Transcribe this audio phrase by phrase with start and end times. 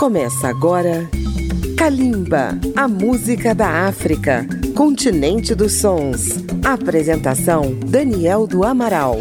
[0.00, 1.10] Começa agora
[1.76, 6.38] Kalimba, a música da África, continente dos sons.
[6.64, 9.18] Apresentação Daniel do Amaral.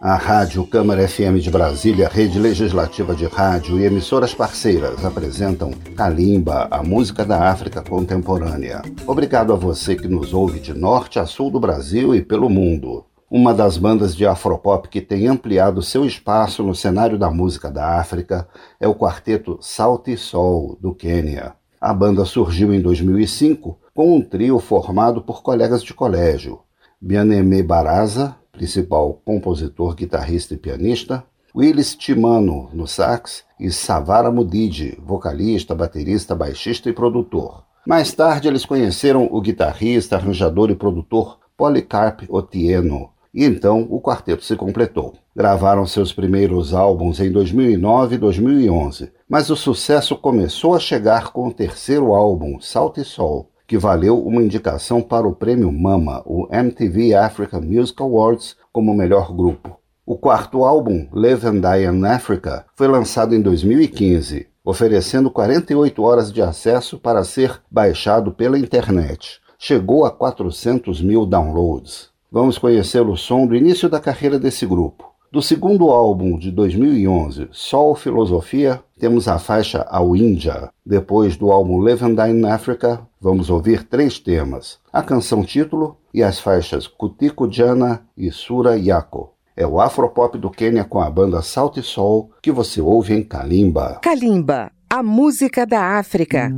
[0.00, 6.66] A Rádio Câmara FM de Brasília, rede legislativa de rádio e emissoras parceiras apresentam Kalimba,
[6.70, 8.80] a música da África contemporânea.
[9.06, 13.04] Obrigado a você que nos ouve de norte a sul do Brasil e pelo mundo.
[13.36, 17.98] Uma das bandas de afropop que tem ampliado seu espaço no cenário da música da
[17.98, 18.46] África
[18.78, 21.54] é o quarteto Salty Soul, do Quênia.
[21.80, 26.60] A banda surgiu em 2005 com um trio formado por colegas de colégio.
[27.00, 31.24] Bianeme Baraza, principal compositor, guitarrista e pianista,
[31.56, 37.64] Willis Timano no sax e Savara Mudide, vocalista, baterista, baixista e produtor.
[37.84, 44.44] Mais tarde eles conheceram o guitarrista, arranjador e produtor Policarp Otieno, e então o quarteto
[44.44, 45.14] se completou.
[45.34, 51.48] Gravaram seus primeiros álbuns em 2009 e 2011, mas o sucesso começou a chegar com
[51.48, 56.46] o terceiro álbum, Salt e Sol, que valeu uma indicação para o prêmio MAMA, o
[56.54, 59.76] MTV Africa Music Awards, como melhor grupo.
[60.06, 66.32] O quarto álbum, Live and Die in Africa, foi lançado em 2015, oferecendo 48 horas
[66.32, 69.40] de acesso para ser baixado pela internet.
[69.58, 72.13] Chegou a 400 mil downloads.
[72.34, 75.08] Vamos conhecer o som do início da carreira desse grupo.
[75.30, 80.68] Do segundo álbum de 2011, Sol Filosofia, temos a faixa Ao Índia.
[80.84, 86.88] Depois do álbum Levandine Africa, vamos ouvir três temas: a canção título e as faixas
[86.88, 89.32] Kutiko Jana e Sura Yako.
[89.56, 94.00] É o afropop do Quênia com a banda Salt Soul que você ouve em Kalimba.
[94.02, 96.50] Kalimba, a música da África.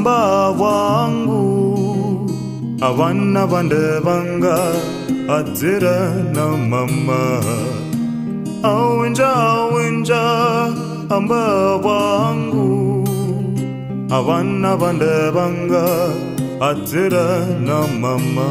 [0.00, 1.42] Amba wangu
[2.88, 4.56] avana vande vanga
[5.36, 5.98] adzira
[6.34, 7.20] na mama.
[8.62, 10.22] Awenja awenja
[11.16, 13.04] amba wangu
[14.18, 15.84] avana vande vanga
[16.68, 17.26] adzira
[17.66, 18.48] na mama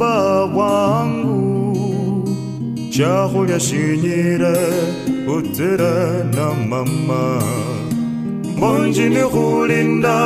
[0.00, 2.28] amba wangu
[2.90, 4.56] chahulya shinyire
[5.36, 7.42] utira na mama
[8.60, 10.16] bonjini hulinda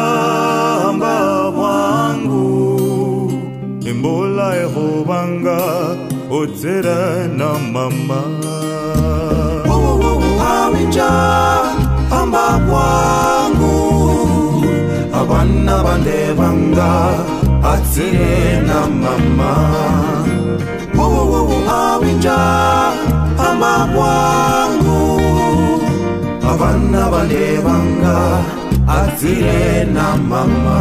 [0.88, 3.32] amba wangu
[3.90, 5.58] imbula ehubanga
[6.30, 8.20] utira na mama
[10.54, 11.10] awinja
[12.20, 13.74] amba wangu
[15.20, 16.18] abana bande
[17.94, 19.52] sirena mama.
[20.96, 22.40] Wuwuwu awinja
[23.48, 25.00] ama kwangu
[26.50, 28.18] abana balebanga
[28.98, 30.80] azirena mama.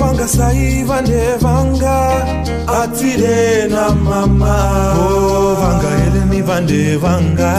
[0.00, 1.98] Vanga sai vane vanga
[2.80, 3.53] atire
[4.08, 4.54] mama.
[4.98, 7.52] Oh, vanga elemi vande vanga.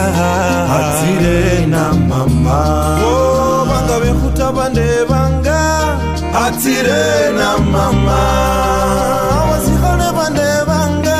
[0.78, 2.60] Atire na mama.
[3.08, 5.62] Oh, vanga behuta vande vanga.
[6.44, 7.04] Atire
[7.40, 8.20] na mama.
[9.50, 11.20] Wasikane vande vanga.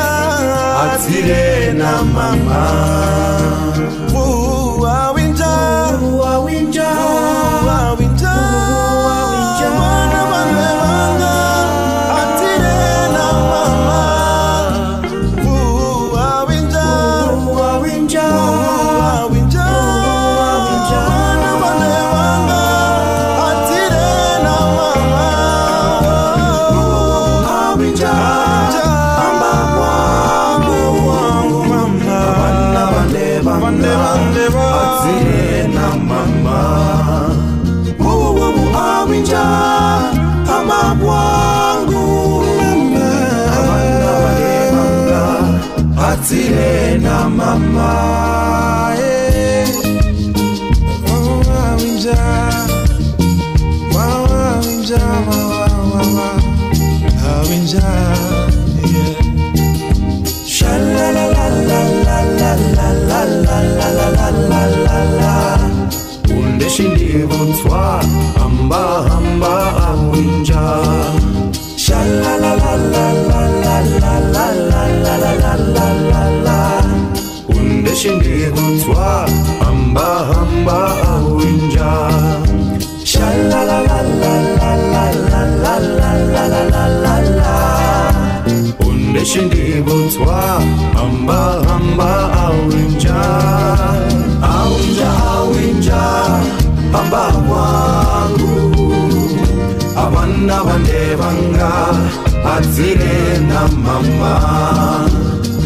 [0.84, 2.60] Atire na mama
[46.96, 48.35] atire na mama
[78.06, 79.26] chimbier bonsoir,
[79.66, 80.78] Amba, Amba,
[81.10, 81.90] Awinja.
[88.86, 90.62] Undeshindi bonsoir,
[91.02, 92.10] Amba, Amba,
[92.46, 93.18] Awinja.
[94.54, 96.02] Awinja, Awinja,
[96.94, 98.54] Amba wangu.
[99.96, 101.72] Abana bandevanga,
[102.54, 103.18] atire
[103.48, 104.34] na mama.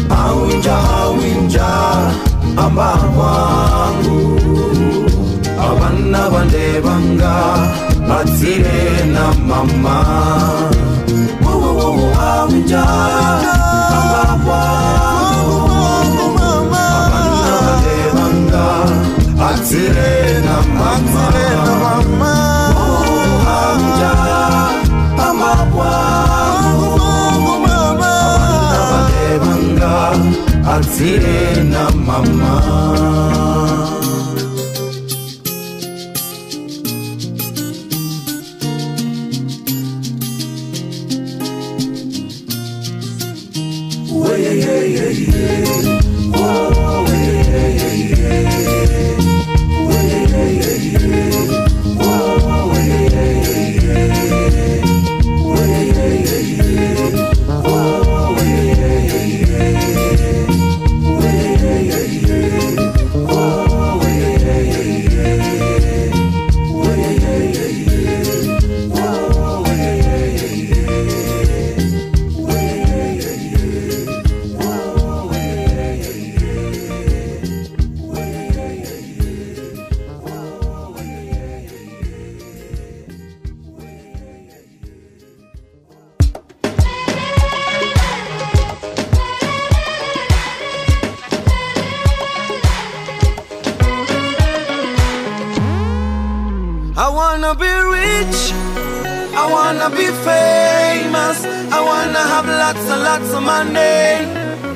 [0.09, 4.39] Awinja, Awinja hamba kwangu
[5.67, 7.33] abana bandebanga
[8.19, 9.97] atsile na mama.
[12.21, 12.79] Awinja
[13.91, 15.57] hamba kwangu
[16.53, 18.65] abana bandebanga
[19.49, 20.11] atsile
[20.45, 21.23] na mama
[30.67, 33.10] atsile na mama
[99.81, 101.43] wanna be famous.
[101.77, 104.27] I wanna have lots and lots of money.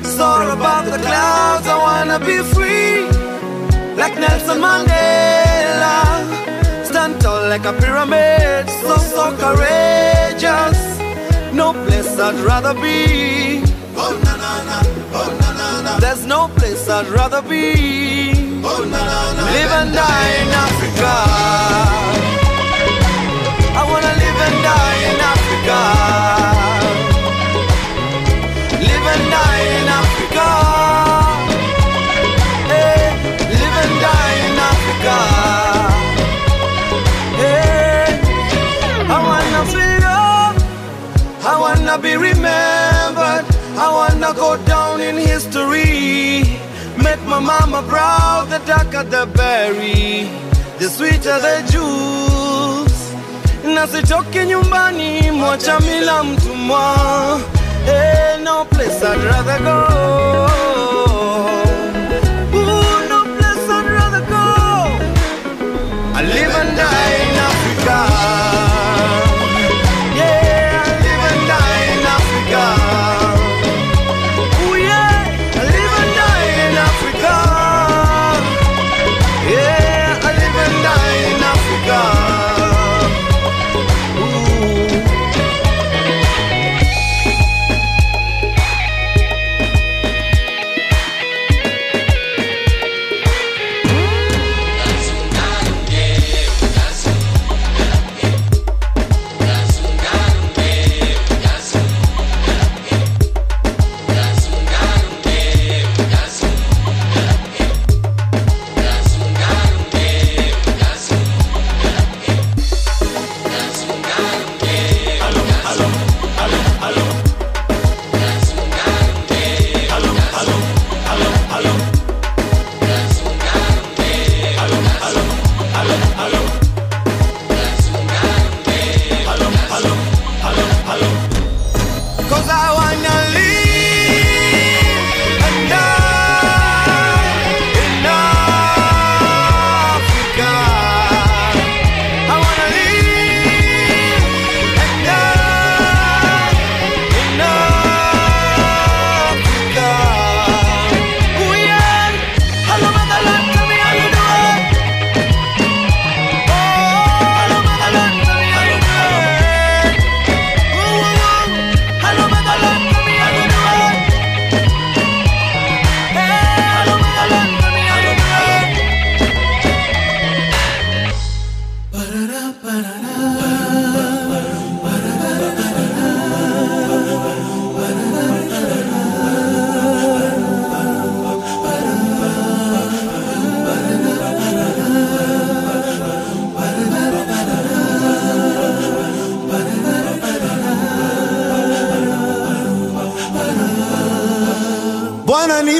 [0.02, 1.66] Soar above the clouds.
[1.66, 3.06] I wanna be free,
[3.96, 5.96] like Nelson Mandela.
[6.84, 8.68] Stand tall like a pyramid.
[8.82, 10.80] So so courageous.
[11.52, 13.62] No place I'd rather be.
[13.96, 14.78] Oh na na na.
[15.18, 15.98] Oh na na na.
[15.98, 17.64] There's no place I'd rather be.
[18.64, 19.42] Oh na na na.
[19.54, 22.25] Live and die in Africa.
[24.46, 25.80] And die in Africa.
[28.86, 30.48] Live and die in Africa.
[32.72, 33.02] Hey,
[33.58, 35.18] live and die in Africa.
[37.40, 38.06] Hey,
[39.14, 40.56] I wanna feel love.
[41.52, 43.44] I wanna be remembered.
[43.84, 46.60] I wanna go down in history.
[47.02, 48.48] Make my mama proud.
[48.50, 50.30] The darker the berry,
[50.78, 52.25] the sweeter the juice
[53.74, 56.96] na sitoke nyumbani mwacha mila mtumwa.
[57.84, 60.48] Hey, no place I'd rather go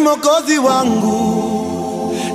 [0.07, 1.19] mokozi wangu,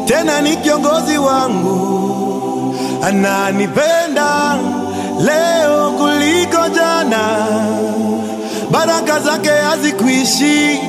[0.06, 4.56] tena ni kiongozi wangu, ananipenda
[5.20, 7.24] leo kuliko jana.
[8.72, 10.80] Baraka zake hazikwishi,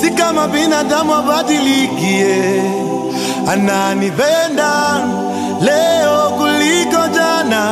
[0.00, 2.62] si kama binadamu abadilikie.
[3.52, 5.00] Ananipenda
[5.60, 7.62] leo kuliko jana,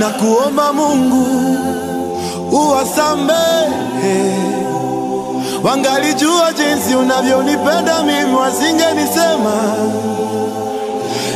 [0.00, 1.26] Sina kuomba Mungu
[2.52, 4.34] uwasamehe,
[5.64, 9.52] wangalijua jinsi unavyonipenda mimi, wasingenisema.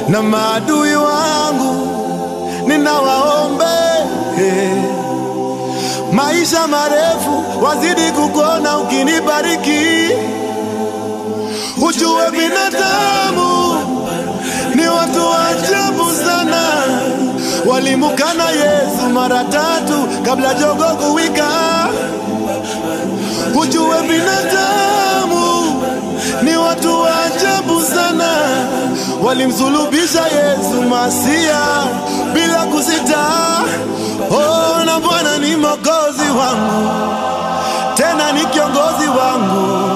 [0.08, 1.88] Na maadui wangu
[2.66, 3.64] ninawaombe
[6.12, 10.08] maisha marefu, wazidi kukuona ukinibariki.
[11.88, 13.74] Ujue binadamu
[14.74, 16.68] ni watu wa ajabu sana,
[17.66, 21.48] walimukana Yesu mara tatu kabla jogo kuwika.
[23.60, 25.82] Ujue binadamu
[26.42, 28.30] ni watu wa ajabu sana,
[29.24, 31.60] walimsulubisha Yesu Masia
[32.34, 33.24] bila kusita.
[34.30, 36.90] Oh, na Bwana ni mokozi wangu,
[37.94, 39.90] tena ni kiongozi wangu,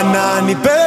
[0.00, 0.77] ananipenda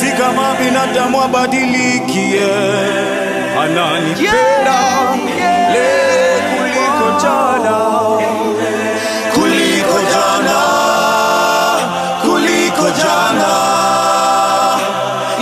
[0.00, 2.50] si kama binadamu abadilikie.
[3.62, 4.78] Ananipenda
[5.72, 7.76] leo kuliko jana.
[9.34, 10.60] kuliko jana,
[12.22, 13.52] kuliko jana.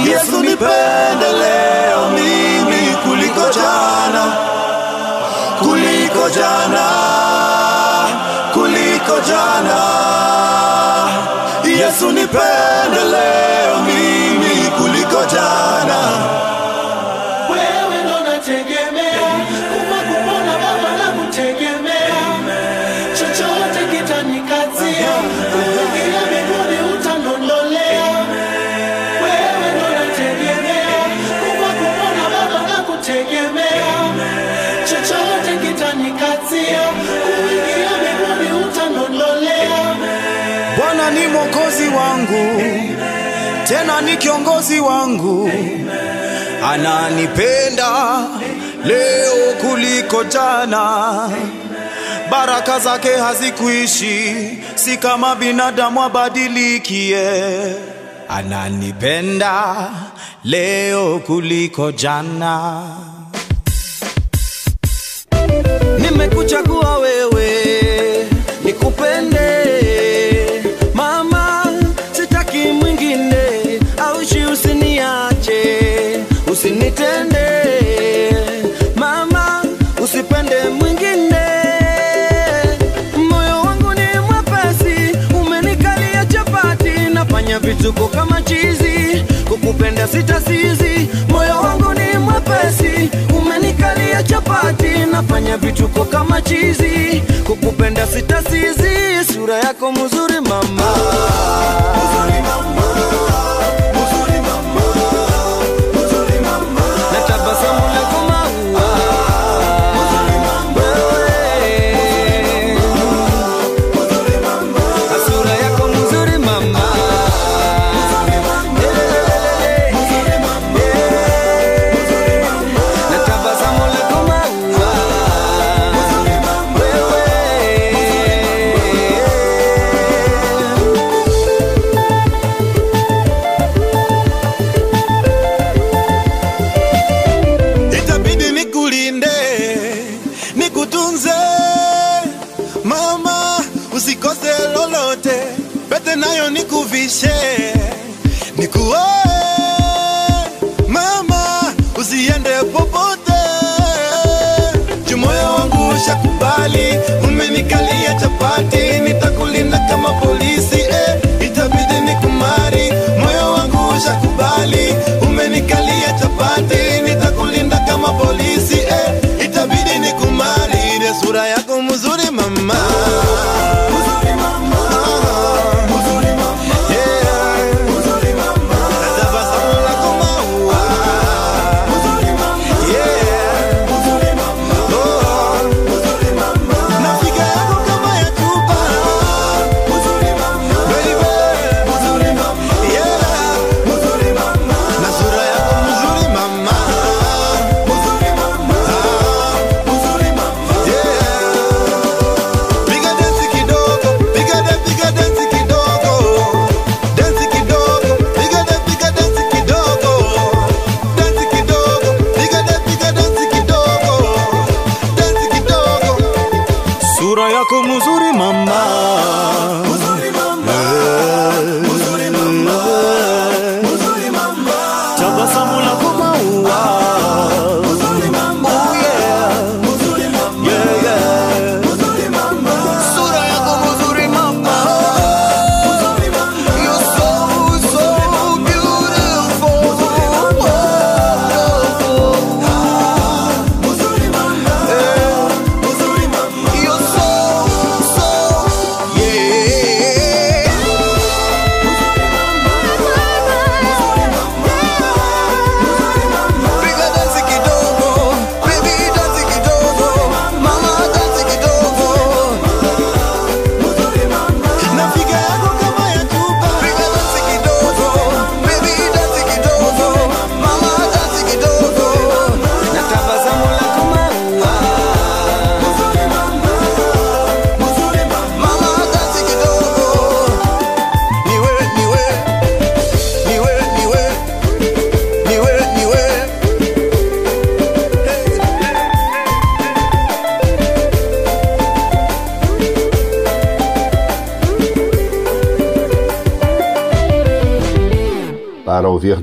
[0.06, 4.24] Yesu nipende leo mimi kuliko jana,
[5.58, 6.86] kuliko jana,
[8.52, 9.78] kuliko jana.
[11.64, 12.67] Yesu nipende
[44.18, 45.50] kiongozi wangu,
[46.72, 48.18] ananipenda
[48.84, 51.30] leo kuliko jana.
[52.30, 54.34] Baraka zake hazikuishi,
[54.74, 57.74] si kama binadamu abadilikie.
[58.28, 59.88] Ananipenda
[60.44, 62.82] leo kuliko jana.
[89.98, 93.10] Kukupenda sitasizi moyo wangu ni mwepesi.
[93.38, 97.22] Umenikalia chapati nafanya vituko kama chizi.
[97.46, 100.82] Kukupenda sita sizi, sura yako mzuri mama.
[103.57, 103.57] Na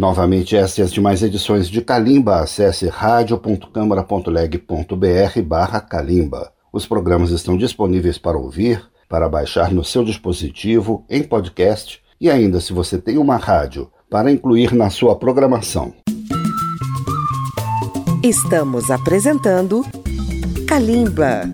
[0.06, 6.52] novamente esta e as demais edições de Calimba, acesse radio.câmara.leg.br barra Calimba.
[6.72, 12.62] Os programas estão disponíveis para ouvir, para baixar no seu dispositivo, em podcast e ainda
[12.62, 15.92] se você tem uma rádio, para incluir na sua programação.
[18.22, 19.84] Estamos apresentando
[20.68, 21.52] Kalimba.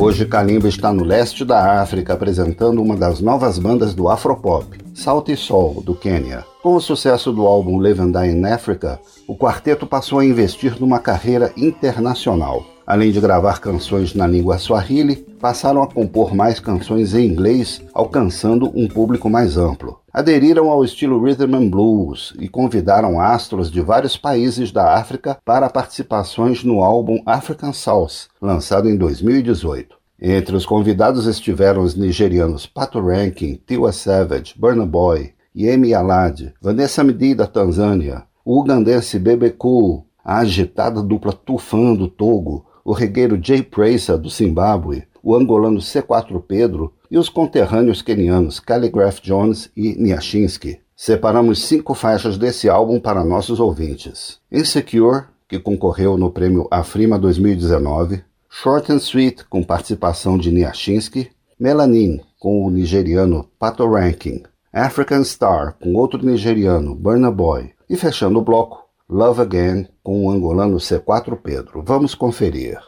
[0.00, 5.34] Hoje Kalimba está no leste da África apresentando uma das novas bandas do Afropop, Salty
[5.34, 6.44] Soul, do Quênia.
[6.62, 10.78] Com o sucesso do álbum Live and Die in Africa, o quarteto passou a investir
[10.78, 12.66] numa carreira internacional.
[12.86, 18.70] Além de gravar canções na língua Swahili, passaram a compor mais canções em inglês, alcançando
[18.74, 19.98] um público mais amplo.
[20.12, 25.70] Aderiram ao estilo Rhythm and Blues e convidaram astros de vários países da África para
[25.70, 29.99] participações no álbum African South, lançado em 2018.
[30.22, 37.02] Entre os convidados estiveram os nigerianos Pato Rankin, Tiwa Savage, Burna Boy, Yemi Alade, Vanessa
[37.02, 43.40] Midi da Tanzânia, o ugandense Bebe Cool, a agitada dupla Tufan do Togo, o regueiro
[43.42, 49.94] Jay Pracer do Zimbábue, o angolano C4 Pedro e os conterrâneos quenianos Calligraph Jones e
[49.96, 50.80] Niashinsky.
[50.94, 54.38] Separamos cinco faixas desse álbum para nossos ouvintes.
[54.52, 62.20] Insecure, que concorreu no prêmio Afrima 2019, Short and Sweet, com participação de Niashinsky, Melanin,
[62.38, 67.70] com o nigeriano Pato Ranking, African Star com outro nigeriano, Burna Boy.
[67.88, 71.82] E fechando o bloco, Love Again com o angolano C4 Pedro.
[71.86, 72.78] Vamos conferir.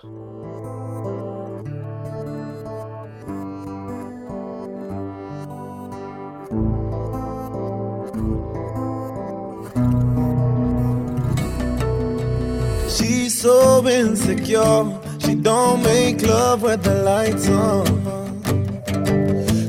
[12.89, 15.02] She's so insecure.
[15.23, 17.87] She don't make love with the lights on.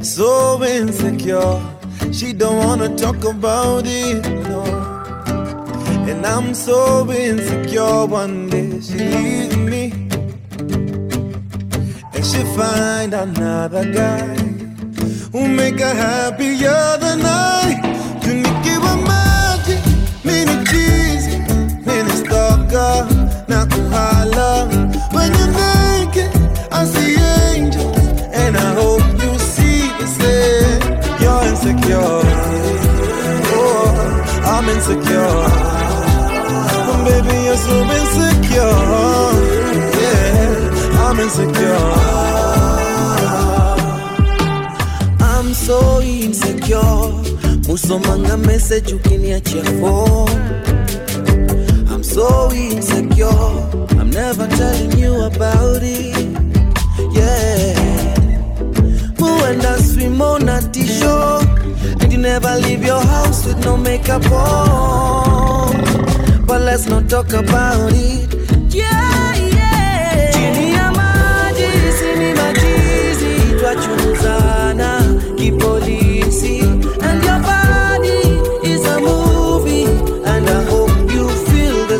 [0.03, 1.59] So insecure.
[2.11, 4.63] She don't wanna talk about it, no.
[6.09, 8.05] And I'm so insecure.
[8.05, 9.83] One day she leaves me,
[12.13, 14.35] and she find another guy
[15.31, 17.79] who make her happier than I.
[18.21, 19.75] Tunikiwa maji,
[20.25, 21.27] mini cheese,
[21.85, 23.07] mini stalker,
[23.47, 23.65] na
[25.13, 25.19] kuhala.
[25.19, 26.29] When you're naked,
[26.71, 27.15] I see
[27.55, 27.97] angels,
[28.33, 30.81] and I hope you see the same.
[31.21, 32.21] You're insecure,
[33.55, 33.87] oh,
[34.45, 35.43] I'm insecure.
[36.85, 38.77] Oh, baby, you're so insecure,
[40.01, 41.91] yeah, I'm insecure.
[45.21, 47.11] I'm so insecure.
[47.67, 50.72] Musomanga message ukiniachia phone.
[52.13, 53.25] So insecure.
[53.99, 56.13] I'm never telling you about it.
[57.11, 57.73] Yeah.
[59.17, 61.47] Muenda swim on a t-shirt.
[62.03, 65.73] And you never leave your house with no makeup on.
[66.45, 68.42] But let's not talk about it.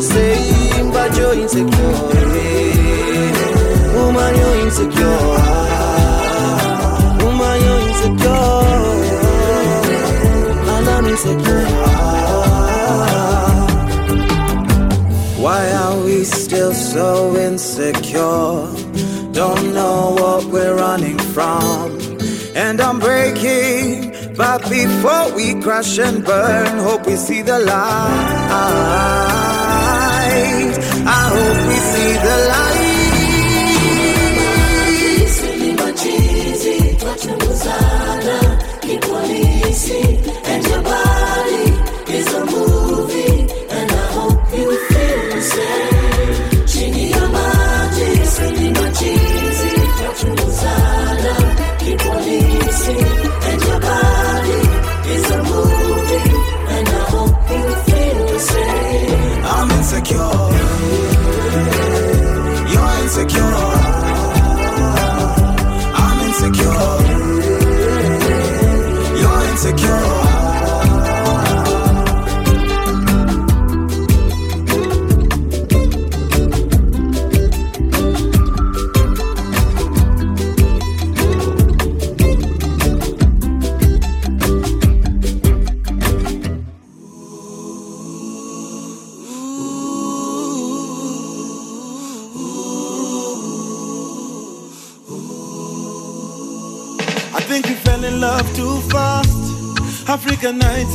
[0.04, 0.90] Same.
[0.92, 1.96] But you're insecure.
[3.96, 5.20] Woman, you're insecure.
[7.22, 8.64] Woman, you're insecure.
[10.72, 11.64] And I'm insecure.
[15.44, 18.68] Why are we still so insecure?
[19.32, 21.98] Don't know what we're running from.
[22.54, 28.94] And I'm breaking, but before we crash and burn, hope we see the light.
[31.06, 32.83] I hope we see the light.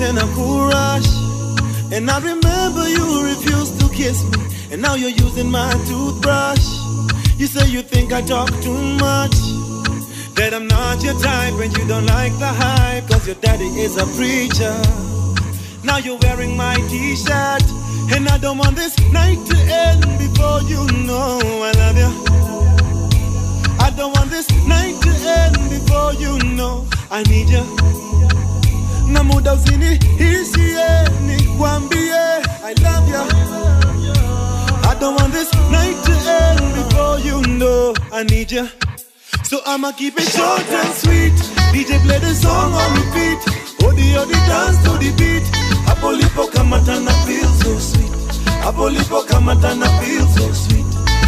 [0.02, 0.16] African
[0.70, 4.38] nights and I remember you refused to kiss me.
[4.72, 6.66] And now you're using my toothbrush.
[7.38, 9.36] You say you think I talk too much.
[10.36, 13.10] That I'm not your type and you don't like the hype.
[13.10, 14.76] Cause your daddy is a preacher.
[15.84, 17.64] Now you're wearing my t shirt.
[18.14, 22.12] And I don't want this night to end before you know I love you.
[23.80, 28.09] I don't want this night to end before you know I need you.
[29.10, 32.00] Na muda usiniishie nikwambie
[32.64, 33.24] I love you.
[34.90, 38.68] I don't want this night to end before you know I need you.
[39.44, 41.34] So I'ma keep it short and sweet.
[41.74, 43.40] DJ play the song on repeat.
[43.84, 45.44] Odi odi dance to the beat.
[45.88, 48.12] Hapo lipo kamata na feel so sweet.
[48.62, 50.86] Hapo lipo kamata na feel so sweet.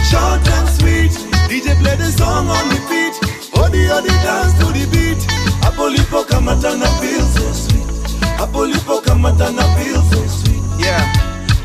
[0.09, 1.11] Short and sweet.
[1.49, 3.13] DJ play the song on repeat.
[3.57, 5.17] Odi odi dance to the beat.
[5.63, 7.70] Hapo lipo kamata na feel so sweet.
[8.41, 10.63] Hapo lipo kamata na feel so sweet.
[10.79, 11.05] Yeah.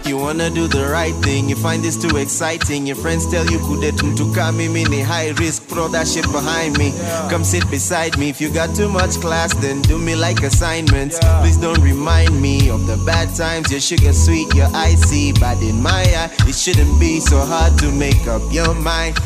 [0.04, 2.86] You wanna do the right thing, you find this too exciting.
[2.86, 6.92] Your friends tell you kude tumtuka mimi ni high risk, throw that shit behind me.
[7.30, 8.28] Come sit beside me.
[8.28, 11.18] If you got too much class, then do me like assignments.
[11.40, 13.70] Please don't remind me of the bad times.
[13.70, 17.90] Your sugar sweet, your icy, but in my eye, it shouldn't be so hard to
[17.90, 19.16] make up your mind.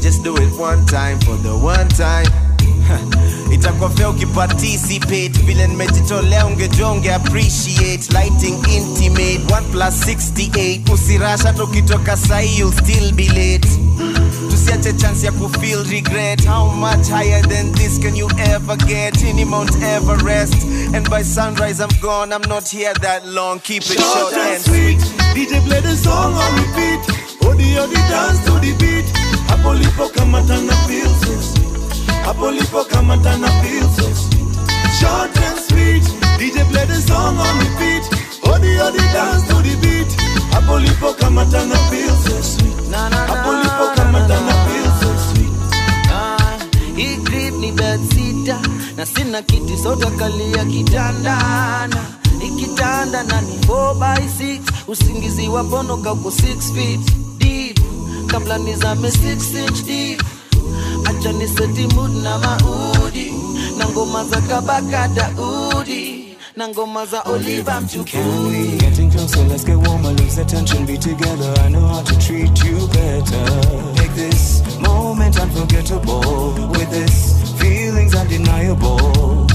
[0.00, 2.49] Just do it one time for the one time.
[3.54, 9.40] itakuwa fair ukiparticipate vile nimejitolea ungejua unge appreciate lighting intimate.
[9.48, 13.68] 1 plus 68 usirash hata ukitoka sahi you'll still be late.
[14.50, 16.46] Tusiache chance ya kufeel regret.
[16.46, 19.22] How much higher than this can you ever get?
[19.22, 20.54] In mount everest.
[20.94, 22.32] And by sunrise i'm gone.
[22.32, 23.60] I'm not here that long.
[23.60, 24.98] Keep it short, and sweet.
[25.34, 27.00] DJ play the song on repeat.
[27.46, 29.06] Odi odi dance to the beat.
[29.48, 31.59] Hapo lipo kamata na feel so sweet.
[32.24, 34.50] Hapo lipo kama tana feel so sweet.
[34.98, 36.04] Short and sweet.
[36.38, 38.04] DJ play the song on repeat.
[38.44, 40.10] Odi odi dance to the beat.
[40.52, 42.76] Hapo lipo kama tana feel so sweet.
[42.92, 45.52] Hapo lipo kama tana feel so sweet.
[46.12, 46.58] Ah,
[46.96, 48.58] hii grip ni bed sita
[48.96, 52.02] na sina kiti soda kalia kitandana
[52.46, 57.00] ikitanda na ni 4 by 6 usingizi wa bonoka uko 6 feet
[57.38, 57.78] deep
[58.26, 60.22] kabla nizame 6 inch deep
[61.20, 63.32] acha ni seti mood na maudi
[63.78, 68.78] na ngoma za kabaka daudi na ngoma za oliva Mchukui.
[68.78, 71.52] Getting closer, let's get warmer, lose the tension, be together.
[71.60, 73.44] I know how to treat you better.
[73.96, 76.52] Take this moment unforgettable.
[76.70, 79.46] With this, feelings undeniable.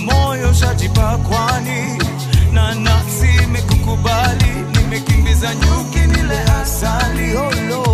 [0.00, 1.98] Moyo shajipa kwani
[2.52, 7.36] na nafsi imekukubali, nimekimbiza nyuki nile asali.
[7.36, 7.93] Oh Lord,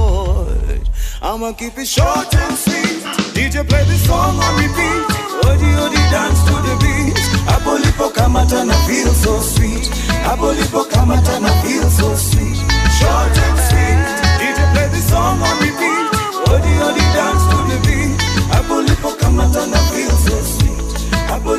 [1.23, 3.05] I'ma keep it short and sweet.
[3.37, 5.05] DJ play the song on repeat.
[5.45, 7.17] Odi odi dance to the beat.
[7.45, 7.77] Hapo
[8.11, 9.85] kamata na feel so sweet.
[10.25, 10.55] Hapo
[10.89, 12.57] kamata na feel so sweet.
[12.97, 14.01] Short and sweet.
[14.41, 16.09] DJ play the song on repeat.
[16.49, 18.21] Odi odi dance to the beat.
[18.49, 21.11] Hapo kamata na feel so sweet.
[21.29, 21.53] Hapo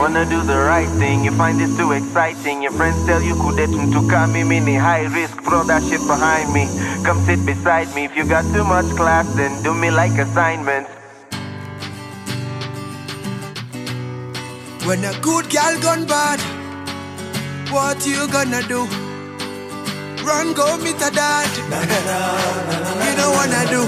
[0.00, 2.62] wanna do the right thing, you find it too exciting.
[2.62, 6.64] Your friends tell you kudet mtuka mimi ni high risk, throw that shit behind me.
[7.04, 8.04] Come sit beside me.
[8.06, 10.88] If you got too much class, then do me like assignments.
[14.86, 16.40] When a good girl gone bad,
[17.70, 18.88] what you gonna do?
[20.24, 21.50] Run, go meet a dad.
[23.04, 23.84] you don't wanna do.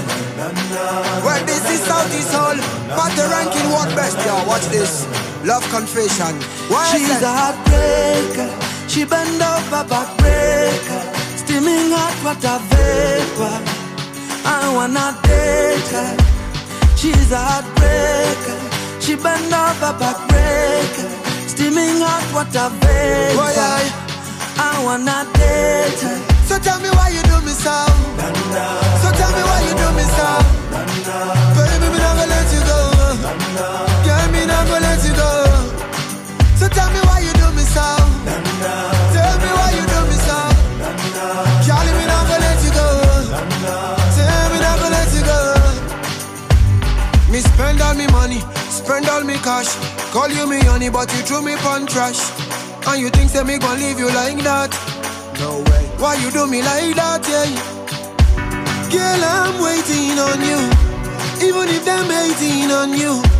[1.25, 2.57] Well, this is Southeast Hall,
[2.97, 4.17] but the ranking what best?
[4.17, 5.22] Yeah, watch this.
[5.43, 6.39] Love confession.
[6.71, 8.47] Why She's a heartbreaker.
[8.87, 11.03] She bend over backbreaker.
[11.35, 13.55] Steaming hot water vapor.
[14.47, 16.15] I wanna date her.
[16.95, 18.55] She's a heartbreaker.
[19.03, 21.11] She bend over backbreaker.
[21.49, 23.35] Steaming hot water vapor.
[23.35, 23.83] Why I?
[24.55, 26.17] I wanna date her.
[26.47, 27.75] So tell me why you do me so.
[29.03, 30.29] So tell me why you do me so.
[31.57, 33.92] Baby, me gonna let you go.
[34.63, 35.31] Not gonna let you go.
[36.55, 37.83] So tell me why you do me so.
[39.11, 40.39] Tell me why you do me so.
[41.67, 42.87] Girl, me not gonna let you go.
[44.15, 45.39] Tell me not gonna let you go.
[47.29, 48.39] Me spend all me money,
[48.71, 49.67] spend all me cash.
[50.13, 52.21] Call you me honey, but you threw me pon trash.
[52.87, 54.71] And you think say me gon' leave you like that?
[55.39, 55.83] No way.
[55.99, 57.51] Why you do me like that, yeah?
[58.87, 60.71] Girl, I'm waiting on you.
[61.51, 63.32] Even if them hating on you.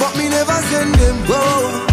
[0.00, 1.16] But me never send them.
[1.28, 1.86] Whoa.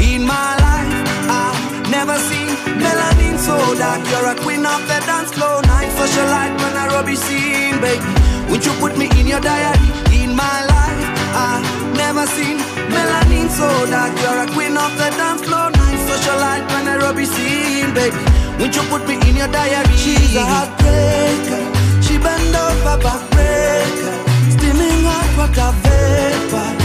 [0.00, 0.92] In my life,
[1.28, 2.48] I've never seen
[2.80, 4.00] melanin so dark.
[4.10, 5.60] You're a queen of the dance floor.
[5.68, 8.02] Night socialite when I rubbish scene, baby.
[8.50, 9.92] Would you put me in your diary?
[10.20, 11.04] In my life,
[11.36, 11.68] I've
[12.00, 12.56] never seen
[12.88, 14.12] melanin so dark.
[14.22, 15.68] You're a queen of the dance floor.
[15.70, 18.16] Night socialite when I rubbish scene, baby.
[18.58, 19.96] Would you put me in your diary?
[20.00, 21.62] She's a heartbreaker.
[22.04, 24.16] She bend over backbreaker.
[24.56, 26.81] Steaming hot water vapor.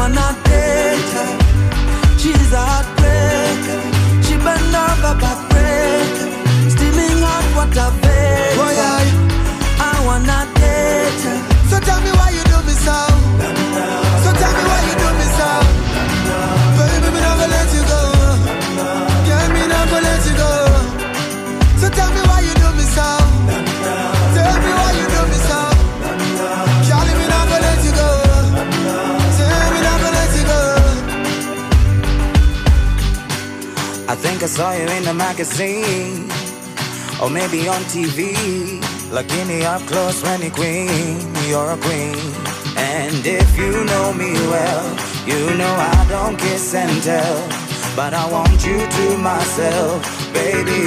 [0.00, 1.28] I wanna date her.
[2.16, 3.80] She's a heartbreaker.
[4.24, 6.28] She bend over backbreaker.
[6.70, 8.56] Steaming hot water vapor.
[8.60, 9.04] Why I?
[9.78, 11.38] I wanna date her.
[11.68, 12.72] So tell me why you do me.
[12.72, 13.09] So
[34.60, 36.28] saw you in a magazine
[37.22, 38.36] or maybe on TV.
[39.16, 41.16] Lakini up close when you queen,
[41.48, 42.20] you're a queen.
[42.76, 44.84] And if you know me well,
[45.30, 47.38] you know I don't kiss and tell.
[47.96, 50.04] But I want you to myself,
[50.36, 50.84] baby.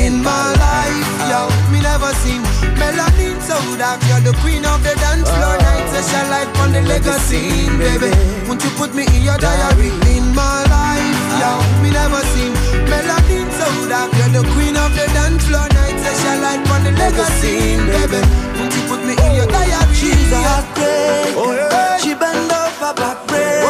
[0.00, 1.40] In my life, yo,
[1.72, 2.42] me never seen
[2.80, 4.04] melanin so dark.
[4.08, 5.56] You're the queen of the dance floor.
[5.64, 8.12] nights Night session light on the legacy, baby.
[8.46, 9.88] Won't you put me in your diary?
[10.12, 10.63] In my
[11.44, 11.52] yo,
[11.82, 12.52] me never seen
[12.90, 14.10] melanin so dark.
[14.18, 15.68] You're the queen of the dance floor.
[15.76, 15.96] Night
[16.44, 18.20] light on the seen, baby.
[18.74, 19.94] You put me in your diary?
[19.94, 21.36] She's a heartbreak.
[21.36, 21.98] Oh, yeah.
[22.02, 23.62] She bend over back break.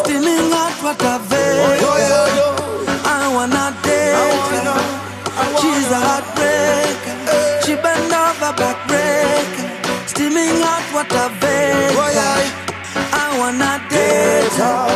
[0.00, 1.70] Steaming hot water veil.
[1.82, 2.48] Yo, yo, yo.
[3.04, 4.14] I wanna date
[4.68, 4.82] her.
[5.60, 7.16] She's a heartbreaker.
[7.34, 7.60] Eh.
[7.64, 9.52] She bend over back break.
[10.06, 12.00] Steaming hot water veil.
[12.00, 12.62] Oh, yeah.
[13.22, 14.93] I wanna date her.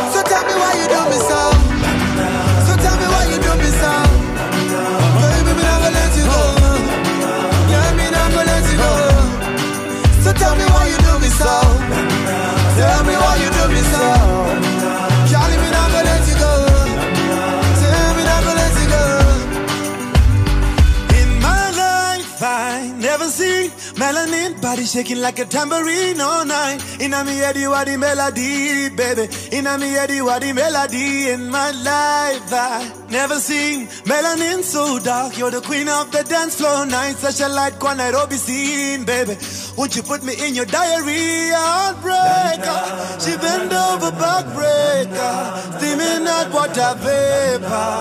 [23.99, 26.79] Melanin body shaking like a tambourine all night.
[27.01, 29.27] In a me head, you are the melody, baby.
[29.51, 31.29] In a me head, you are the melody.
[31.29, 35.37] In my life, I never seen melanin so dark.
[35.37, 37.17] You're the queen of the dance floor night.
[37.17, 39.35] Such a light, one Nairobi scene, baby.
[39.77, 41.51] Won't you put me in your diary?
[41.51, 42.81] Heartbreaker.
[43.23, 45.35] She bend over backbreaker.
[45.77, 47.91] Steaming hot water vapor.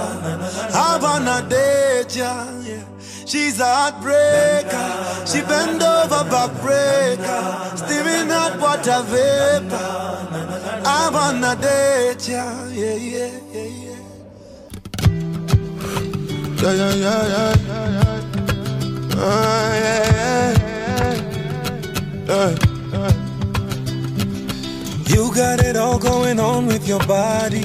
[0.74, 2.32] I wanna date ya,
[2.62, 2.97] yeah.
[3.28, 5.26] She's a heartbreaker.
[5.30, 7.76] She bend over backbreaker.
[7.76, 10.08] Steaming hot water vapor.
[10.86, 14.00] I wanna date ya, yeah, yeah, yeah, yeah.
[16.62, 18.22] Yeah, yeah, yeah, yeah, yeah.
[19.20, 20.04] Oh, yeah,
[22.28, 22.56] yeah.
[22.96, 23.12] yeah.
[25.08, 27.62] You got it all going on with your body.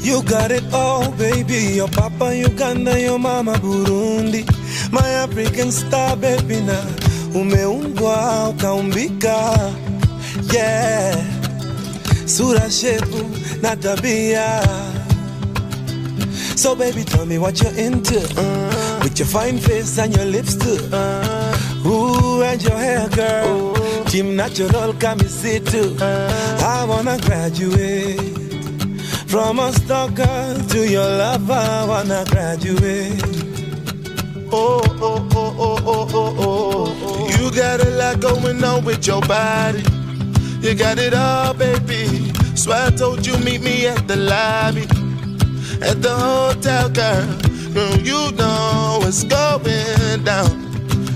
[0.00, 1.76] You got it all, baby.
[1.76, 4.57] Your papa Uganda, your mama Burundi.
[4.90, 6.82] My African star, baby, na
[7.34, 9.72] umeumbwa ukaumbika.
[10.52, 11.16] Yeah,
[12.26, 13.24] sura, shepu
[13.62, 14.62] na tabia.
[16.56, 18.18] So baby, tell me what you're into.
[18.18, 19.00] Uh-huh.
[19.02, 20.78] With your fine face and your lips too.
[20.92, 21.88] Uh-huh.
[21.88, 23.74] Ooh, and your hair, girl.
[24.06, 25.94] Team natural, come and see too.
[26.00, 26.66] Uh-huh.
[26.66, 28.18] I wanna graduate.
[29.28, 33.47] From a stalker to your lover, I wanna graduate.
[34.50, 37.28] Oh, oh, oh, oh, oh, oh, oh, oh.
[37.36, 39.82] You got a lot going on with your body.
[40.60, 42.32] You got it all, baby.
[42.56, 44.82] So I told you meet me at the lobby,
[45.86, 47.26] at the hotel, girl.
[47.74, 50.50] Girl, you know what's going down.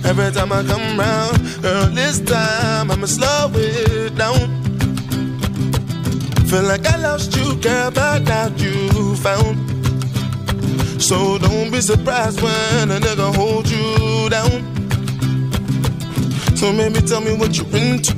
[0.04, 4.60] Every time I come round, girl, this time I'ma slow it down.
[6.48, 9.81] Feel like I lost you, girl, but now you found.
[11.02, 14.62] So don't be surprised when a nigga hold you down.
[16.56, 18.14] So maybe tell me what you into.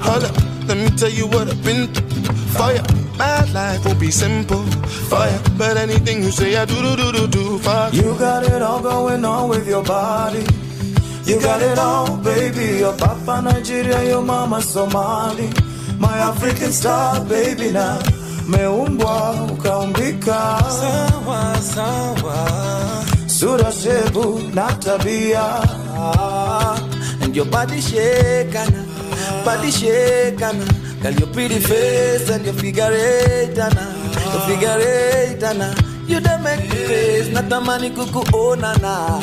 [0.00, 0.36] Hold up,
[0.68, 2.08] let me tell you what I've been through.
[2.54, 2.80] Fire,
[3.18, 4.62] my life won't be simple.
[5.10, 7.58] Fire, but anything you say I do do do do do.
[7.58, 7.90] Fire.
[7.92, 10.46] You got it all going on with your body.
[11.24, 12.78] You got it all, baby.
[12.78, 15.50] Your papa Nigeria, your mama Somali.
[15.98, 17.98] My African star, baby, now
[18.48, 20.58] meumbwa ukaumbika.
[20.80, 22.38] Sawa, sawa.
[23.26, 25.44] Sura, shebu na tabia.
[27.28, 28.84] ndio badishekana
[29.44, 30.64] badishekana.
[31.02, 33.86] Girl, your pretty face and your figure eight, ana.
[34.32, 35.42] Your figure eight.
[36.08, 39.20] You don't make me face, natamani kukuonana.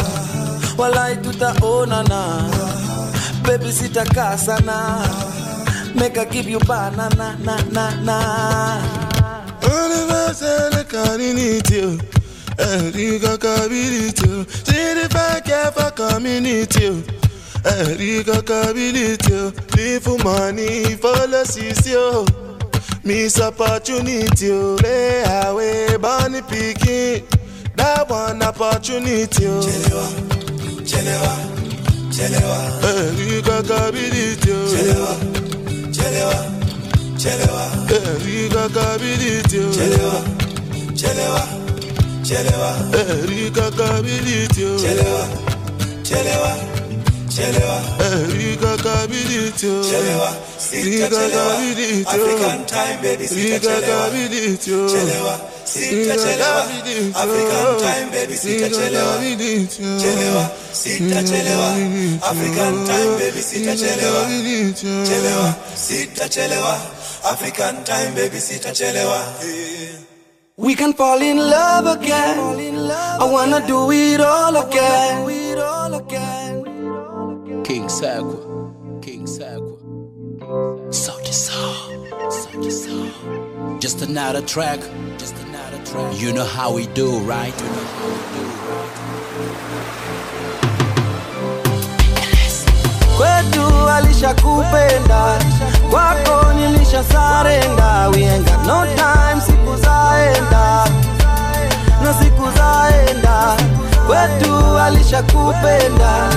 [0.77, 2.49] Walai tutaonana.
[3.43, 5.05] Baby, sitakaa sana.
[5.95, 9.04] Make I give you banana, na, na, na.
[9.75, 11.99] Universal, I need you.
[12.57, 14.45] Erika Kabilitio.
[14.65, 17.03] See the fact for community.
[17.65, 19.51] Erika Kabilitio.
[19.75, 22.25] Live for money, follow Sisio.
[23.03, 27.25] Miss opportunity, play away, bunny picking.
[27.75, 29.43] That one opportunity.
[29.43, 30.07] Chelewa,
[30.89, 31.33] chelewa,
[32.15, 32.59] chelewa.
[32.83, 34.57] Erika Kabilitio.
[34.71, 35.13] Chelewa,
[35.91, 36.54] chelewa,
[37.29, 37.65] chelewa.
[37.89, 39.71] Erika Kabilitio.
[39.73, 40.21] Chelewa,
[40.95, 41.41] chelewa,
[42.23, 42.71] chelewa.
[42.93, 44.77] Erika Kabilitio.
[44.77, 45.27] Chelewa,
[46.03, 46.51] chelewa,
[47.35, 47.81] chelewa.
[48.05, 49.83] Erika Kabilitio.
[49.89, 51.53] Chelewa, sita chelewa.
[52.05, 54.09] African time, baby, sita chelewa.
[54.91, 56.61] Chelewa, sita chelewa.
[57.15, 59.17] African time, baby, sita chelewa.
[60.01, 61.69] Chelewa, sita chelewa.
[62.21, 64.21] African time, baby, sita chelewa.
[65.09, 66.79] Chelewa, sita chelewa.
[67.25, 69.21] African time, baby, sitachelewa.
[70.57, 72.37] We can fall in love again.
[73.19, 75.25] I wanna do it all again.
[77.63, 79.79] King Sakwa, King Sakwa.
[80.93, 83.09] Soldier Soul, Soldier Soul.
[83.79, 84.79] Just another track,
[85.17, 86.13] just another track.
[86.21, 87.55] You know how we do, right?
[87.61, 89.95] You know how we do, right?
[93.17, 95.39] Kwetu alishakupenda
[95.95, 100.85] kwako nilisha sarenda we ain't no time siku zaenda.
[102.03, 103.57] Na siku zaenda.
[104.07, 106.29] Kwetu alishakupenda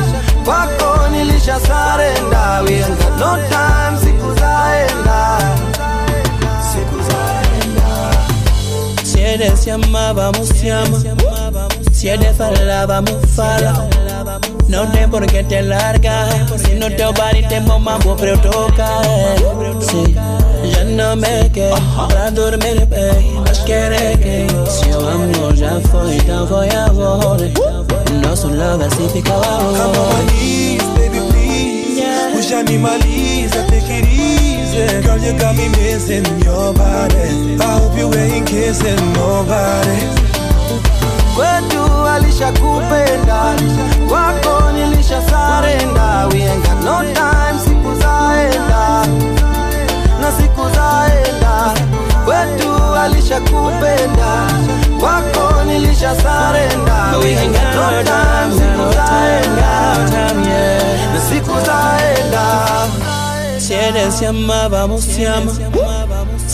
[0.45, 2.75] kwako nilisha sarenda we
[3.19, 5.39] no time siku zaenda.
[6.73, 8.17] Siku zaenda.
[9.05, 9.65] Si eres.
[11.93, 12.87] Si eres fala,
[13.37, 13.73] fala.
[14.69, 16.61] No tem por qué te largas.
[16.63, 19.01] Si no te body te mambo pero toca.
[19.81, 21.75] Sí, ya no me quedo
[22.09, 23.41] pra dormir, baby.
[23.45, 27.49] Mas querer que seu amor já foi, então foi agora.
[28.23, 32.39] Nosso love fica on my knees, baby, please.
[32.39, 35.01] Ushanimaliza, take it easy.
[35.03, 37.57] Girl, you got me missing your body.
[37.59, 40.38] I hope you ain't kissing nobody.
[41.39, 43.43] Kwetu alishakupenda
[44.11, 46.27] wako nilisha sarenda.
[46.33, 49.07] We ain't got no time siku zaenda
[50.21, 51.75] na siku zaenda
[52.25, 54.49] kwetu alishakupenda
[55.03, 57.17] wako nilisha sarenda.
[57.23, 59.97] We ain't got no time siku zaenda
[61.15, 62.69] na siku zaenda
[63.59, 65.53] Si eres llama, vamos llama.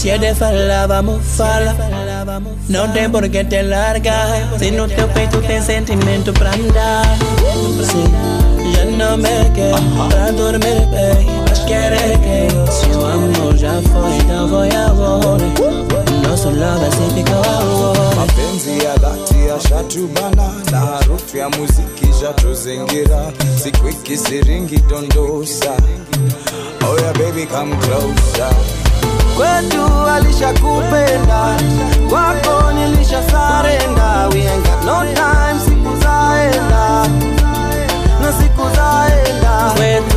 [0.05, 0.39] Si eres
[0.87, 1.75] vamos fala.
[2.69, 4.59] No tem por qué te largas.
[4.59, 7.17] Si no teu peito tem sentimento pra andar.
[7.83, 8.05] Sí,
[8.75, 9.73] já não me quer
[10.11, 11.27] pra dormir bem.
[11.49, 15.47] Mas querer que seu amor já foi, então foi agora.
[16.29, 18.15] Nosso love assim fica agora.
[18.15, 23.33] mapenzi ya dhati yashatubana na harufu ya muziki shatuzingira
[23.63, 25.73] siku ikisiringi dondosa
[26.83, 28.84] oh yeah, baby come closer
[29.37, 31.57] kwetu alishakupenda
[32.11, 34.29] kwako nilisha sarenda.
[34.33, 37.07] We ain't got no time siku zaenda
[38.21, 39.73] na siku zaenda.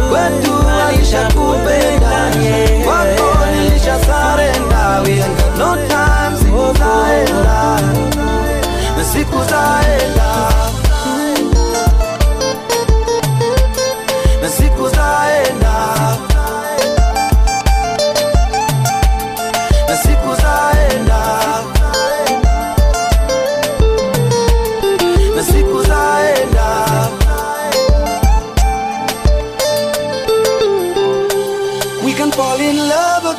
[0.10, 0.54] Kwetu
[0.88, 2.32] alishakupenda
[2.86, 5.02] kwako nilisha sarenda.
[5.06, 7.80] We ain't got no time siku zaenda
[8.98, 10.28] na siku zaenda.
[14.42, 15.67] Na siku zaenda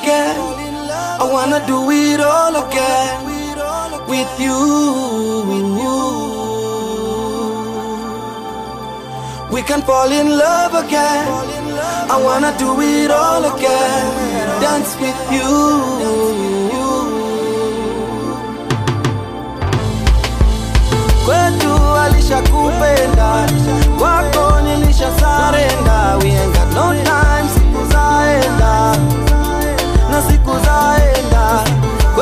[0.08, 0.36] again.
[1.20, 3.14] I wanna do it all again.
[4.08, 4.58] With you
[9.52, 11.26] we can fall in love again.
[12.14, 14.60] I wanna do it all again.
[14.62, 16.58] Dance with you
[21.24, 23.46] kwetu alishakupenda
[23.98, 26.16] kwako nilisha sarenda.
[26.22, 28.96] We ain't got no time siku zaenda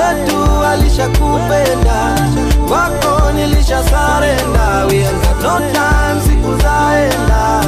[0.09, 2.17] wetu alishakupenda
[2.71, 7.63] wako nilishasarenda wianga no time siku zaenda.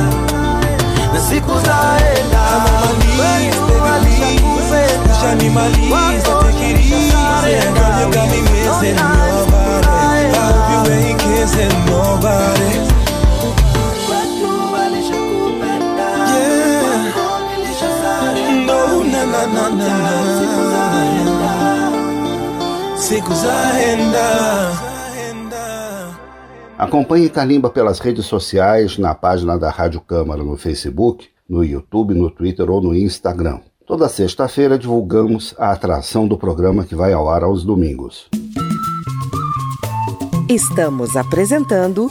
[1.12, 2.42] Na siku zaenda.
[3.20, 5.14] Wetu alishakupenda
[26.78, 32.30] Acompanhe Kalimba pelas redes sociais, na página da Rádio Câmara no Facebook, no YouTube, no
[32.30, 33.58] Twitter ou no Instagram.
[33.84, 38.28] Toda sexta-feira divulgamos a atração do programa que vai ao ar aos domingos.
[40.48, 42.08] Estamos apresentando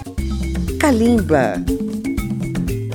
[0.82, 1.64] Kalimba.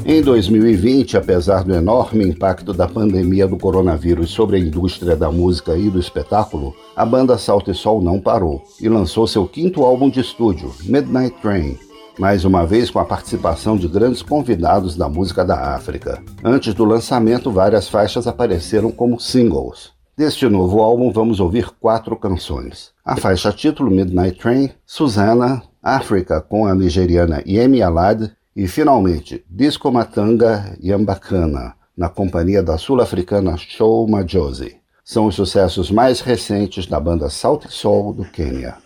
[0.05, 5.77] Em 2020, apesar do enorme impacto da pandemia do coronavírus sobre a indústria da música
[5.77, 10.11] e do espetáculo, a banda Salto e Sol não parou e lançou seu quinto álbum
[10.11, 11.79] de estúdio, Midnight Train,
[12.19, 16.21] mais uma vez com a participação de grandes convidados da música da África.
[16.43, 19.93] Antes do lançamento, várias faixas apareceram como singles.
[20.17, 22.91] Deste novo álbum, vamos ouvir quatro canções.
[23.05, 29.91] A faixa título Midnight Train, Susanna, África com a nigeriana Yemi Alade e, finalmente, Disco
[29.91, 34.77] Matanga Yambakana, na companhia da sul-africana Show Majosi.
[35.05, 38.77] São os sucessos mais recentes da banda Salty Soul do Quênia.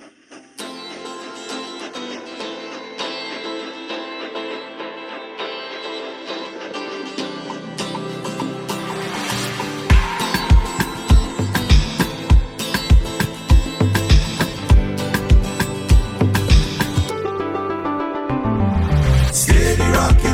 [19.96, 20.25] Steady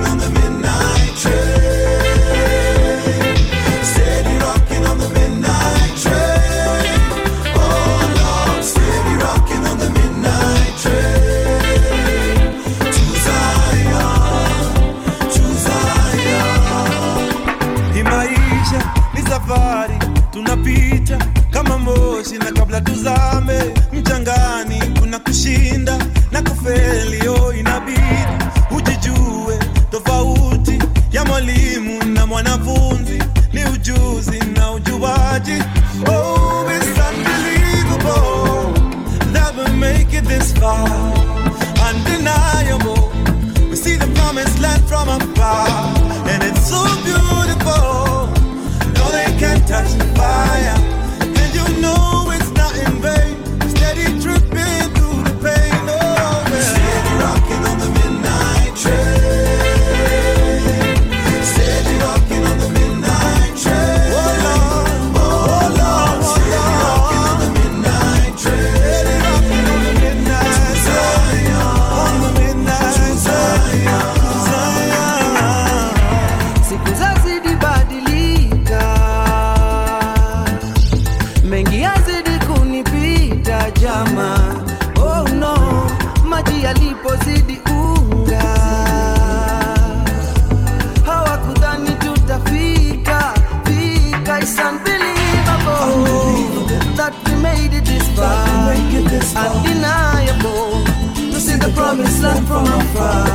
[103.03, 103.32] far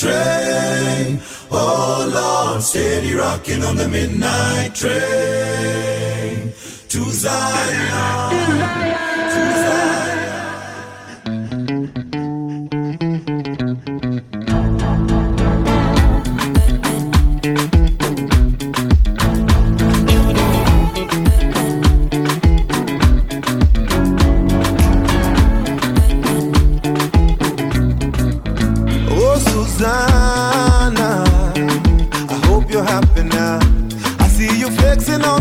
[0.00, 1.20] train.
[1.50, 6.52] Oh Lord, steady rocking on the midnight train
[6.88, 8.79] to Zion.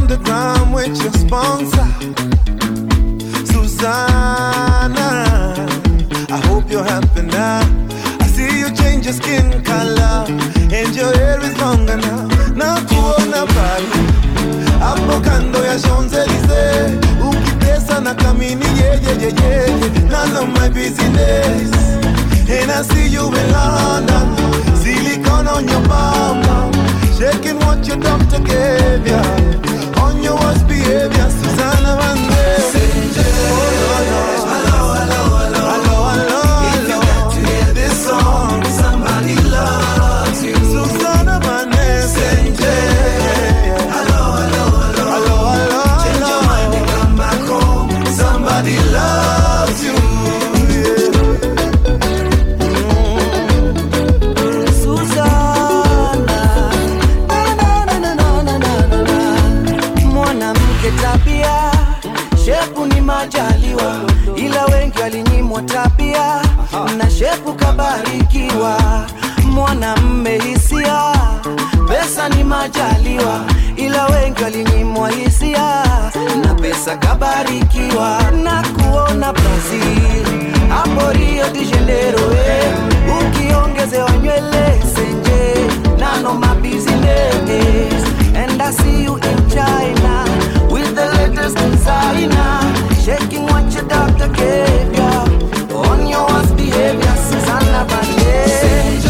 [0.09, 1.87] Flexing on the ground with your sponsor.
[3.45, 5.07] Susanna,
[6.29, 7.61] I hope you're happy now.
[8.19, 10.25] I see you change your skin color
[10.71, 12.27] and your hair is longer now.
[12.55, 13.87] Na kuona pale
[14.79, 19.67] hapo kando ya Champs-Elysees ukitesa na kamini yeyeyeyeye
[20.09, 21.71] none of my business.
[22.49, 24.35] And I see you in London.
[24.81, 26.71] Silicone on your mama,
[27.17, 29.21] shaking what your doctor gave ya
[30.01, 32.39] on your worst behavior Susanna Vande
[32.71, 33.78] Somebody
[72.49, 73.41] pesa ni majaliwa
[73.75, 75.83] ila wengi walinyimwa hisia
[76.45, 80.25] na pesa kabarikiwa na kuona brazil
[80.69, 82.73] hapo rio de janeiro eh.
[83.21, 85.67] ukiongezewa nywele senje
[85.99, 88.03] nano my business
[88.35, 90.25] and I see you in China
[90.71, 92.61] with the latest designer.
[93.05, 95.23] Shaking what your doctor gave ya
[95.73, 99.08] on your worst behavior Susanna Banderas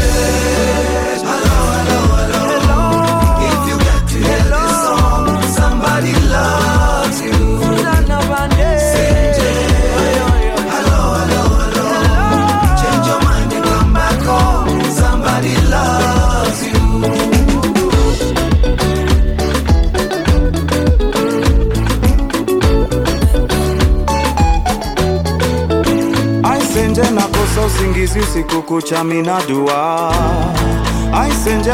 [28.69, 30.13] kucha mina dua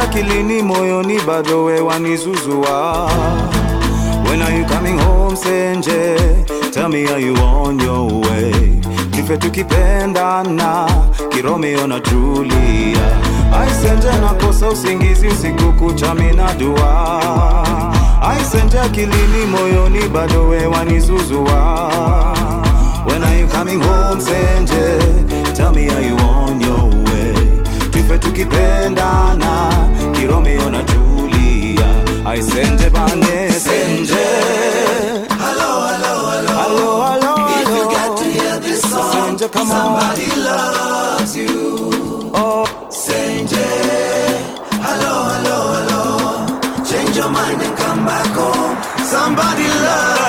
[0.07, 3.09] kilini moyoni bado wewanizuzua
[4.29, 6.17] When are you coming home Senje?
[6.71, 8.51] Tell me are you on your way?
[9.11, 10.87] Kife tukipendana
[11.29, 13.17] Kiromeo na Julia.
[13.61, 17.21] Aisenje nakosa usingizi usiku kucha mina dua
[18.89, 21.91] kilini moyoni bado wewanizuzua
[23.05, 25.55] When are you coming home Senje?
[25.55, 27.33] Tell me are you on your way?
[27.91, 29.71] Tufe tukipendana
[30.13, 31.87] Kiromeo na Julia
[32.25, 34.25] I senje bane senje
[35.29, 36.53] Hello, hello, hello.
[36.61, 39.77] Hello, hello, If you get got to hear this song, Senje, come on.
[39.77, 42.31] somebody loves you.
[42.33, 43.67] Oh, Senje,
[44.87, 46.83] hello, hello, hello.
[46.89, 48.75] Change your mind and come back home.
[49.05, 50.24] Somebody loves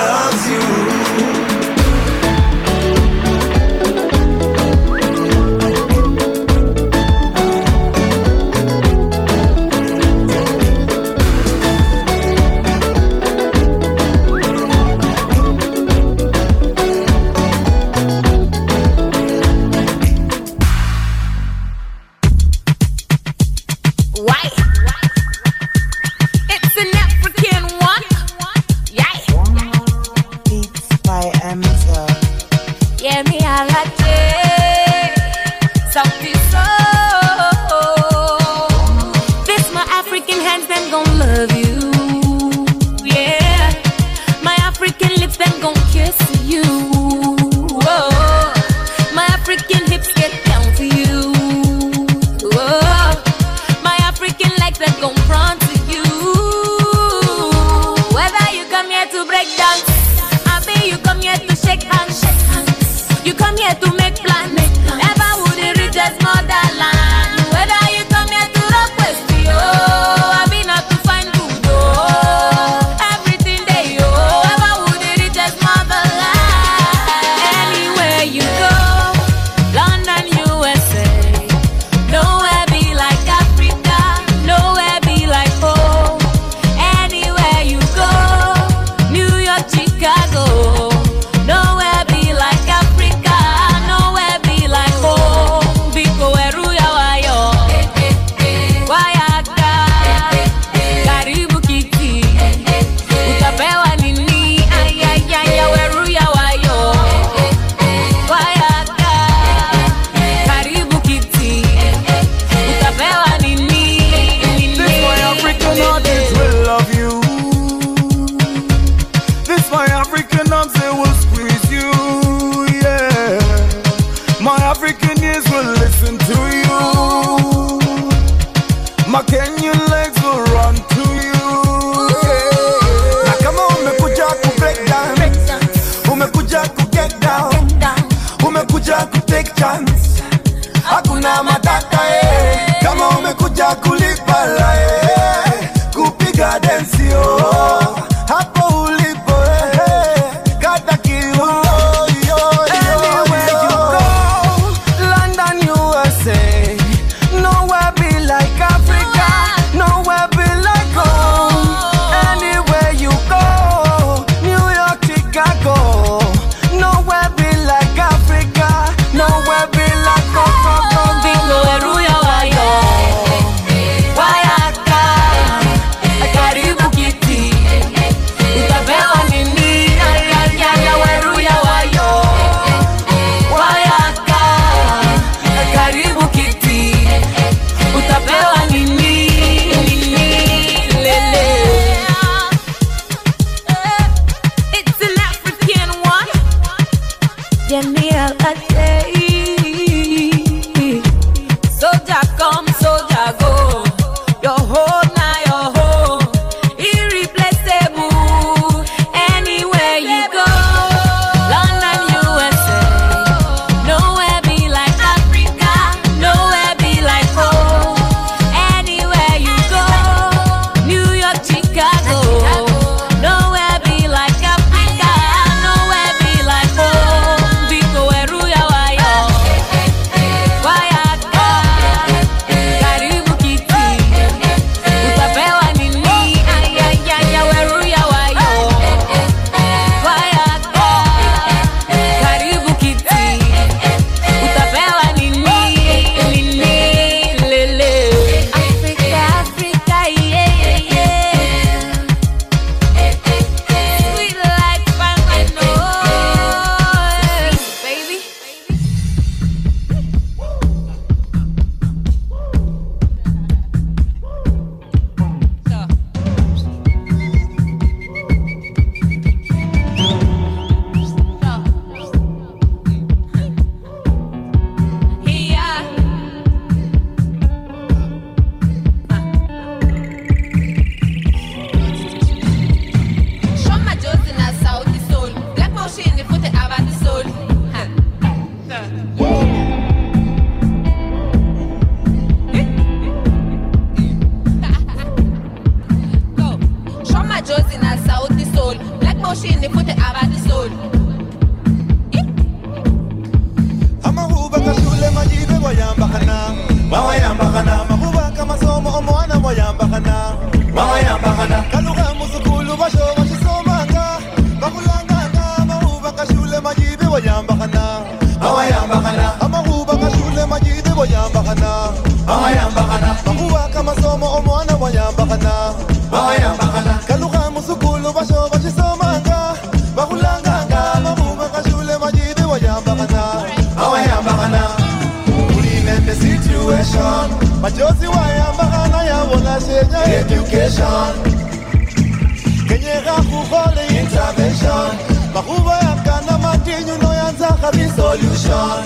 [347.67, 348.79] having solution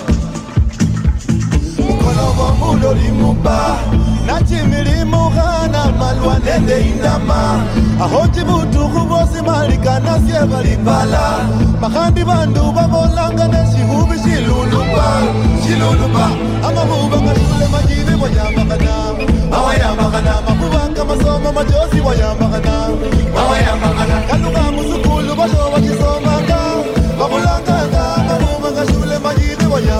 [1.78, 3.78] mukolo bomu lolimu ba
[4.26, 7.62] nakimilimu ghana malwa nende indama
[8.02, 11.24] aho tibutuku bosi malikana sye balipala
[11.80, 15.06] makhandi bandu babolanga neshihubi shiluluba
[15.62, 16.24] shiluluba
[16.68, 18.94] amahuba gashule majibi wayambakana
[19.56, 22.74] awayambakana mahuba ngamasomo majosi wayambakana
[23.40, 26.58] awayambakana kaluka musukulu basho bakisomanga
[27.18, 27.81] babulanga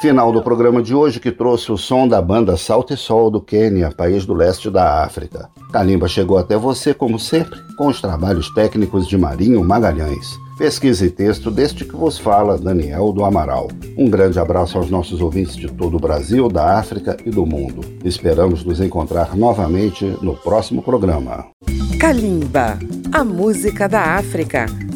[0.00, 3.40] Final do programa de hoje que trouxe o som da banda Salto e Sol do
[3.40, 5.50] Quênia, país do leste da África.
[5.72, 10.38] Kalimba chegou até você, como sempre, com os trabalhos técnicos de Marinho Magalhães.
[10.56, 13.68] Pesquisa e texto deste que vos fala, Daniel do Amaral.
[13.96, 17.80] Um grande abraço aos nossos ouvintes de todo o Brasil, da África e do mundo.
[18.04, 21.46] Esperamos nos encontrar novamente no próximo programa.
[21.98, 22.78] Kalimba,
[23.12, 24.66] a música da África,